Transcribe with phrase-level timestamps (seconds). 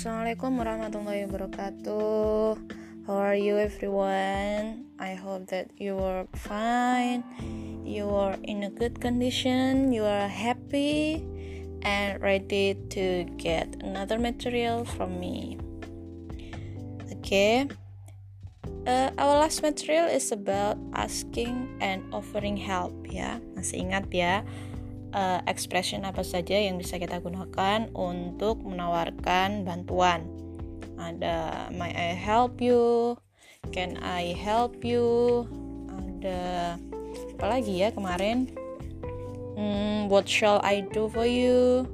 [0.00, 2.56] Assalamualaikum warahmatullahi wabarakatuh.
[3.04, 4.88] How are you everyone?
[4.96, 7.20] I hope that you are fine.
[7.84, 9.92] You are in a good condition.
[9.92, 11.20] You are happy
[11.84, 15.60] and ready to get another material from me.
[17.20, 17.68] Okay.
[18.88, 23.36] Uh, our last material is about asking and offering help ya.
[23.52, 24.48] Masih ingat ya?
[25.14, 30.26] Uh, expression apa saja yang bisa kita gunakan untuk menawarkan bantuan.
[31.00, 33.16] Ada may I help you?
[33.72, 35.44] Can I help you?
[35.88, 36.76] Ada
[37.36, 38.52] apa lagi ya kemarin?
[39.56, 41.84] Hmm, what shall I do for you?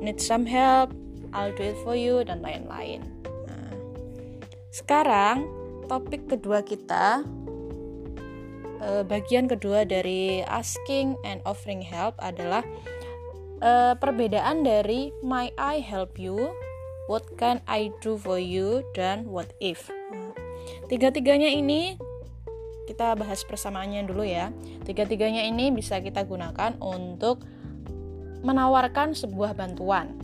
[0.00, 0.92] Need some help?
[1.32, 3.08] I'll do it for you dan lain-lain.
[3.24, 3.72] Nah,
[4.68, 5.48] sekarang
[5.88, 7.24] topik kedua kita
[8.82, 12.66] uh, bagian kedua dari asking and offering help adalah
[13.62, 16.50] uh, perbedaan dari my I help you,
[17.06, 19.86] what can I do for you, dan what if.
[20.10, 20.34] Nah,
[20.90, 21.96] tiga-tiganya ini
[22.90, 24.50] kita bahas persamaannya dulu ya.
[24.82, 27.46] Tiga-tiganya ini bisa kita gunakan untuk
[28.42, 30.21] menawarkan sebuah bantuan.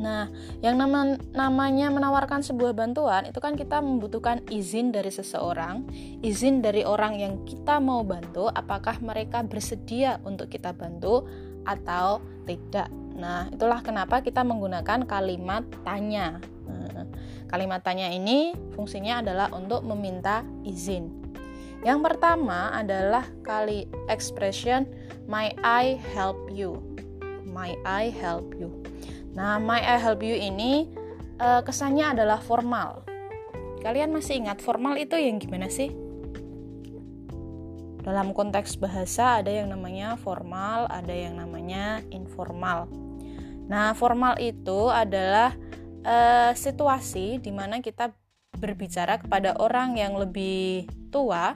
[0.00, 0.32] Nah,
[0.64, 5.84] yang nama, namanya menawarkan sebuah bantuan itu kan kita membutuhkan izin dari seseorang,
[6.24, 11.28] izin dari orang yang kita mau bantu, apakah mereka bersedia untuk kita bantu
[11.68, 12.88] atau tidak.
[13.20, 16.40] Nah, itulah kenapa kita menggunakan kalimat tanya.
[16.64, 17.04] Nah,
[17.52, 21.12] kalimat tanya ini fungsinya adalah untuk meminta izin.
[21.84, 24.88] Yang pertama adalah kali expression
[25.28, 26.80] my I help you.
[27.44, 28.79] My I help you.
[29.34, 30.90] Nah, my I help you ini
[31.38, 33.06] uh, kesannya adalah formal.
[33.80, 35.88] Kalian masih ingat formal itu yang gimana sih?
[38.00, 42.88] Dalam konteks bahasa ada yang namanya formal, ada yang namanya informal.
[43.70, 45.54] Nah, formal itu adalah
[46.02, 48.10] uh, situasi di mana kita
[48.56, 51.54] berbicara kepada orang yang lebih tua,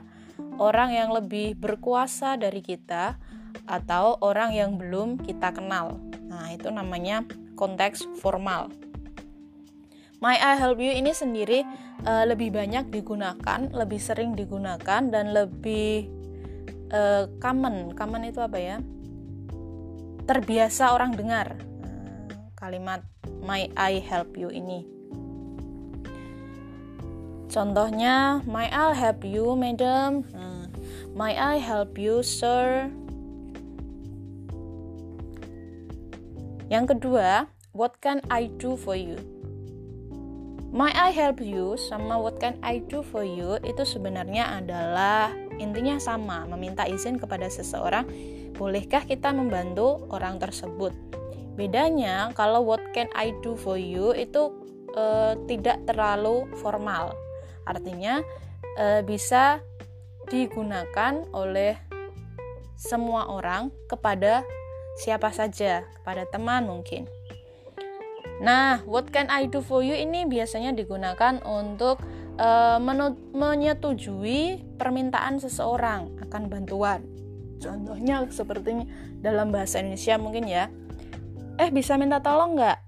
[0.57, 3.19] orang yang lebih berkuasa dari kita,
[3.65, 5.97] atau orang yang belum kita kenal.
[6.25, 7.23] Nah, itu namanya
[7.55, 8.73] konteks formal.
[10.23, 11.61] My I help you ini sendiri
[12.07, 16.09] uh, lebih banyak digunakan, lebih sering digunakan dan lebih
[16.89, 17.93] uh, common.
[17.93, 18.77] Common itu apa ya?
[20.25, 21.53] Terbiasa orang dengar
[21.85, 23.05] uh, kalimat
[23.45, 24.87] my I help you ini.
[27.55, 30.27] Contohnya, my I help you, madam.
[30.35, 30.67] Uh,
[31.15, 32.91] my I help you, sir.
[36.65, 37.45] Yang kedua,
[37.77, 39.21] what can I do for you?
[40.75, 45.95] My I help you sama what can I do for you itu sebenarnya adalah intinya
[46.01, 48.03] sama, meminta izin kepada seseorang,
[48.57, 50.91] bolehkah kita membantu orang tersebut?
[51.55, 54.51] Bedanya kalau what can I do for you itu
[54.91, 55.05] e,
[55.47, 57.15] tidak terlalu formal.
[57.63, 58.19] Artinya
[58.75, 59.63] e, bisa
[60.27, 61.79] digunakan oleh
[62.75, 64.43] semua orang kepada
[64.95, 67.05] siapa saja, kepada teman mungkin.
[68.43, 72.03] Nah, what can I do for you ini biasanya digunakan untuk
[72.35, 72.79] uh,
[73.31, 77.07] menyetujui permintaan seseorang akan bantuan.
[77.59, 78.83] Contohnya seperti
[79.23, 80.67] dalam bahasa Indonesia mungkin ya.
[81.55, 82.79] Eh, bisa minta tolong nggak?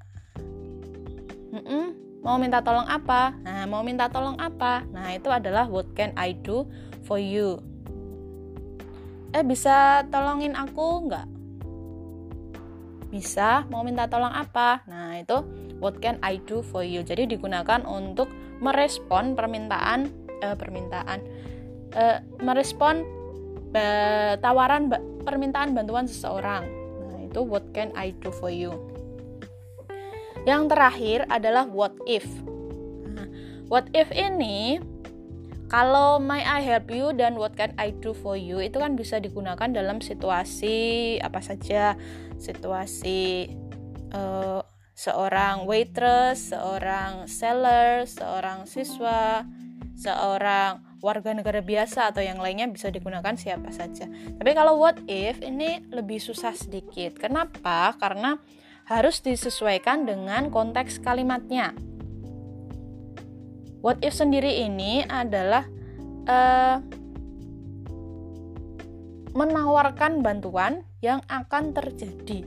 [1.56, 1.85] Mm -mm,
[2.19, 3.31] mau minta tolong apa?
[3.47, 4.84] Nah, mau minta tolong apa?
[4.91, 6.68] Nah, itu adalah what can I do
[7.07, 7.63] for you.
[9.31, 11.37] Eh, bisa tolongin aku nggak?
[13.07, 14.84] Bisa mau minta tolong apa.
[14.88, 15.44] Nah itu
[15.79, 17.01] what can I do for you?
[17.03, 18.28] Jadi digunakan untuk
[18.59, 20.12] merespon permintaan
[20.44, 21.19] uh, permintaan
[21.95, 23.06] uh, merespon
[23.73, 24.91] uh, tawaran
[25.23, 26.68] permintaan bantuan seseorang.
[27.03, 28.75] Nah itu what can I do for you?
[30.47, 32.24] Yang terakhir adalah what if.
[33.03, 33.28] Nah,
[33.68, 34.79] what if ini
[35.68, 39.19] kalau my I help you dan what can I do for you itu kan bisa
[39.19, 42.00] digunakan dalam situasi apa saja,
[42.40, 43.52] situasi
[44.16, 44.64] uh,
[44.96, 49.44] seorang waitress, seorang seller, seorang siswa,
[50.00, 54.10] seorang warga negara biasa atau yang lainnya bisa digunakan siapa saja.
[54.10, 57.22] Tapi kalau what if ini lebih susah sedikit.
[57.22, 57.94] Kenapa?
[58.02, 58.42] Karena
[58.88, 61.75] harus disesuaikan dengan konteks kalimatnya.
[63.88, 65.63] What if sendiri ini adalah
[66.28, 66.84] uh,
[69.31, 72.44] menawarkan bantuan yang akan terjadi.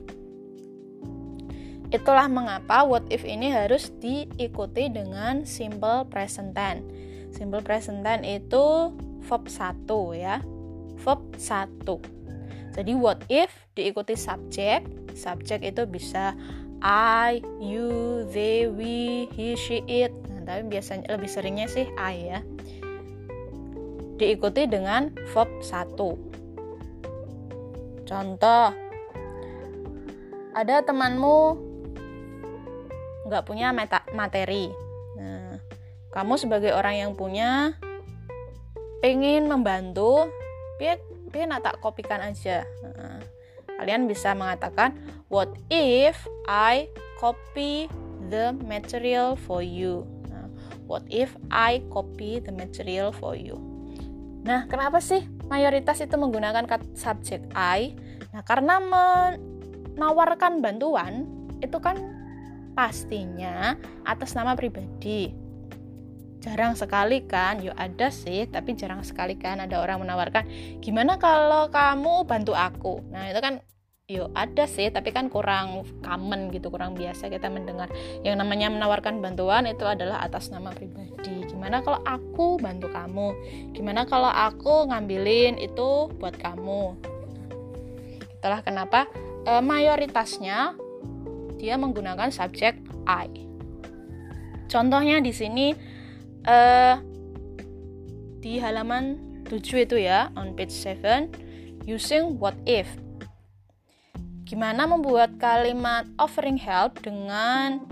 [1.89, 6.85] Itulah mengapa what if ini harus diikuti dengan simple present tense.
[7.33, 8.93] Simple present tense itu
[9.25, 9.89] verb 1
[10.21, 10.45] ya.
[11.01, 12.77] Verb 1.
[12.77, 14.85] Jadi what if diikuti subjek.
[15.17, 16.37] Subjek itu bisa
[16.85, 20.20] I, you, they, we, he, she, it.
[20.51, 22.39] Tapi biasanya lebih seringnya sih I ya.
[24.19, 26.19] Diikuti dengan verb satu.
[28.03, 28.75] Contoh,
[30.51, 31.55] ada temanmu
[33.31, 33.71] nggak punya
[34.11, 34.67] materi.
[35.15, 35.55] Nah,
[36.11, 37.79] kamu sebagai orang yang punya
[38.99, 40.27] pengen membantu,
[40.75, 40.99] biar
[41.31, 42.67] biar tak kopikan aja.
[42.83, 43.23] Nah,
[43.79, 44.99] kalian bisa mengatakan
[45.31, 47.87] what if I copy
[48.27, 50.03] the material for you.
[50.85, 53.57] What if I copy the material for you?
[54.41, 56.65] Nah, kenapa sih mayoritas itu menggunakan
[56.97, 57.93] subjek I?
[58.33, 61.29] Nah, karena menawarkan bantuan
[61.61, 61.99] itu kan
[62.73, 63.75] pastinya
[64.07, 65.35] atas nama pribadi
[66.41, 70.49] jarang sekali kan yuk ada sih tapi jarang sekali kan ada orang menawarkan
[70.81, 73.61] gimana kalau kamu bantu aku nah itu kan
[74.09, 77.87] yuk ada sih tapi kan kurang common gitu kurang biasa kita mendengar.
[78.25, 81.47] Yang namanya menawarkan bantuan itu adalah atas nama pribadi.
[81.47, 83.27] Gimana kalau aku bantu kamu?
[83.71, 86.97] Gimana kalau aku ngambilin itu buat kamu?
[88.41, 89.07] Itulah kenapa
[89.45, 90.75] e, mayoritasnya
[91.61, 93.29] dia menggunakan subjek I.
[94.65, 95.75] Contohnya di sini
[96.47, 96.95] uh,
[98.41, 102.87] di halaman 7 itu ya on page 7 using what if
[104.51, 107.87] gimana membuat kalimat offering help dengan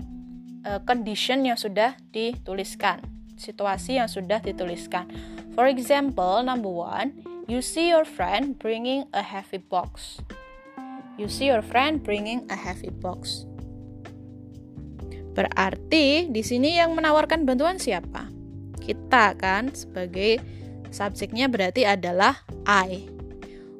[0.68, 3.00] uh, condition yang sudah dituliskan
[3.40, 5.08] situasi yang sudah dituliskan
[5.56, 7.16] for example number one
[7.48, 10.20] you see your friend bringing a heavy box
[11.16, 13.48] you see your friend bringing a heavy box
[15.30, 18.40] Berarti di sini yang menawarkan bantuan siapa?
[18.90, 20.42] kita kan sebagai
[20.90, 23.06] subjeknya berarti adalah I.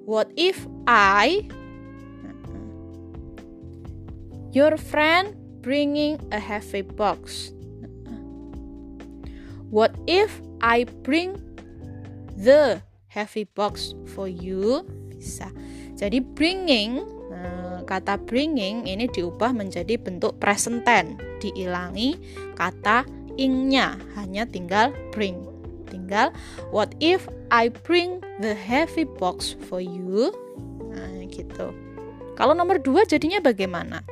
[0.07, 1.51] What if I
[4.53, 7.53] your friend bringing a heavy box?
[9.71, 11.39] What if I bring
[12.35, 14.83] the heavy box for you?
[15.15, 15.51] Bisa.
[15.95, 22.19] Jadi bringing eh, kata bringing ini diubah menjadi bentuk present tense, diilangi
[22.59, 23.07] kata
[23.41, 25.41] ingnya hanya tinggal bring
[25.89, 26.31] tinggal
[26.71, 30.31] what if I bring the heavy box for you
[30.93, 31.73] nah gitu
[32.37, 34.05] kalau nomor dua jadinya bagaimana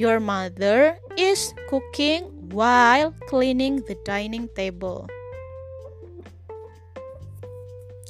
[0.00, 5.08] your mother is cooking while cleaning the dining table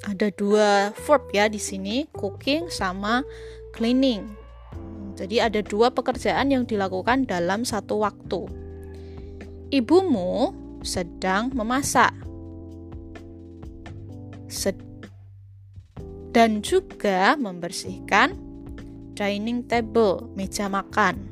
[0.08, 3.24] ada dua verb ya di sini cooking sama
[3.76, 4.24] cleaning
[5.18, 8.68] jadi ada dua pekerjaan yang dilakukan dalam satu waktu
[9.68, 12.12] ibumu sedang memasak.
[14.48, 14.80] Sed
[16.32, 18.36] dan juga membersihkan
[19.16, 21.27] dining table, meja makan.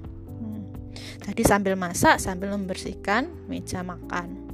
[1.26, 4.46] Tadi sambil masak, sambil membersihkan meja makan.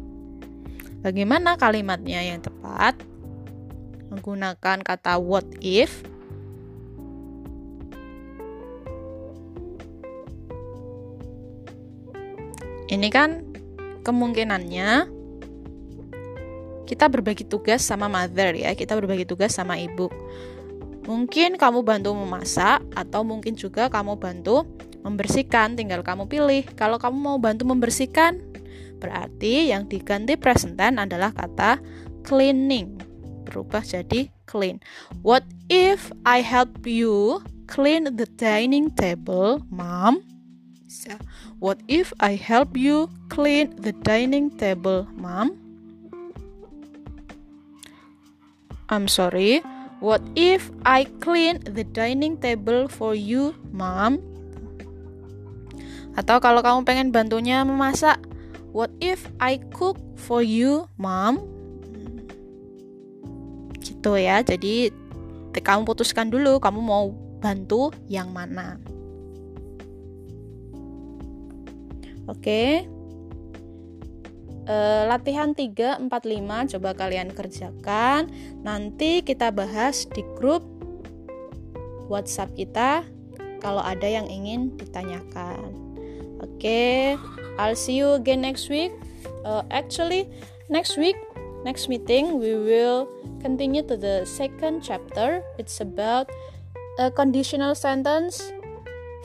[1.05, 2.97] Bagaimana kalimatnya yang tepat?
[4.09, 6.05] Menggunakan kata what if
[12.93, 13.41] ini kan
[14.05, 15.09] kemungkinannya
[16.85, 20.13] kita berbagi tugas sama mother ya, kita berbagi tugas sama ibu.
[21.02, 24.62] Mungkin kamu bantu memasak atau mungkin juga kamu bantu
[25.02, 26.62] membersihkan, tinggal kamu pilih.
[26.78, 28.38] Kalau kamu mau bantu membersihkan,
[29.02, 31.82] berarti yang diganti present tense adalah kata
[32.23, 33.02] cleaning.
[33.42, 34.78] Berubah jadi clean.
[35.26, 40.23] What if I help you clean the dining table, mom?
[41.59, 45.59] What if I help you clean the dining table, mom?
[48.92, 49.64] I'm sorry.
[50.02, 54.18] What if I clean the dining table for you, mom?
[56.18, 58.18] Atau kalau kamu pengen bantunya memasak,
[58.75, 61.47] what if I cook for you, mom?
[63.78, 64.42] Gitu ya.
[64.42, 64.90] Jadi
[65.54, 68.82] kamu putuskan dulu kamu mau bantu yang mana.
[72.26, 72.90] Oke.
[74.62, 78.31] Uh, latihan 3 4 5 coba kalian kerjakan.
[78.62, 80.62] Nanti kita bahas di grup
[82.07, 83.02] WhatsApp kita
[83.59, 85.75] kalau ada yang ingin ditanyakan.
[86.42, 86.99] Oke, okay,
[87.59, 88.90] I'll see you again next week.
[89.47, 90.26] Uh, actually,
[90.66, 91.14] next week,
[91.62, 93.07] next meeting we will
[93.42, 95.42] continue to the second chapter.
[95.59, 96.31] It's about
[96.99, 98.42] a conditional sentence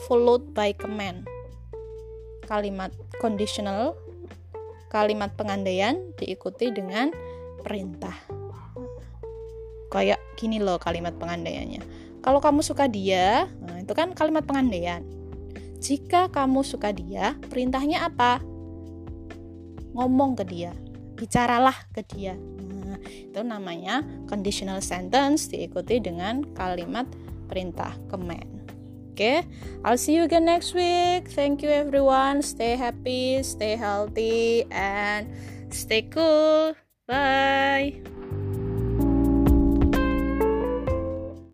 [0.06, 1.26] followed by command
[2.48, 3.92] kalimat conditional,
[4.88, 7.12] kalimat pengandaian diikuti dengan
[7.60, 8.16] perintah.
[9.88, 11.80] Kayak gini loh kalimat pengandaiannya.
[12.20, 15.00] Kalau kamu suka dia, nah itu kan kalimat pengandaian.
[15.78, 18.42] Jika kamu suka dia, perintahnya apa?
[19.94, 20.74] Ngomong ke dia,
[21.14, 22.34] bicaralah ke dia.
[22.34, 27.06] Nah, itu namanya conditional sentence diikuti dengan kalimat
[27.46, 28.57] perintah command.
[29.18, 29.42] Okay?
[29.84, 31.26] I'll see you again next week.
[31.34, 32.40] Thank you everyone.
[32.40, 35.26] Stay happy, stay healthy, and
[35.74, 36.76] stay cool.
[37.08, 37.98] Bye.